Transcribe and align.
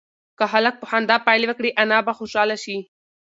که 0.37 0.45
هلک 0.53 0.75
په 0.81 0.85
خندا 0.91 1.15
پیل 1.27 1.43
وکړي 1.47 1.69
انا 1.81 1.97
به 2.05 2.11
خوشحاله 2.19 2.55
شي. 2.63 2.77